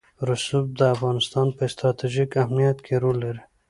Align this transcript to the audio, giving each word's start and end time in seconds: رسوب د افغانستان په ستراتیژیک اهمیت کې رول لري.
رسوب 0.27 0.65
د 0.79 0.81
افغانستان 0.95 1.47
په 1.57 1.63
ستراتیژیک 1.73 2.31
اهمیت 2.43 2.77
کې 2.85 2.93
رول 3.03 3.17
لري. 3.25 3.41